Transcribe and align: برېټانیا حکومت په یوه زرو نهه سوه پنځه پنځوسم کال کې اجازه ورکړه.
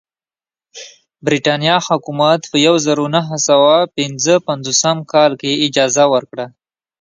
برېټانیا 1.25 1.77
حکومت 1.87 2.41
په 2.51 2.57
یوه 2.65 2.79
زرو 2.85 3.05
نهه 3.15 3.35
سوه 3.49 3.75
پنځه 3.97 4.33
پنځوسم 4.47 4.97
کال 5.13 5.31
کې 5.41 5.61
اجازه 5.67 6.03
ورکړه. 6.13 6.45